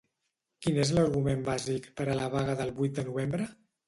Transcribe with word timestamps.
Quin 0.61 0.77
és 0.83 0.93
l’argument 0.99 1.43
bàsic 1.49 1.85
per 2.01 2.07
a 2.09 2.15
la 2.21 2.31
vaga 2.37 2.57
del 2.63 2.73
vuit 2.81 2.97
de 3.01 3.05
novembre? 3.11 3.47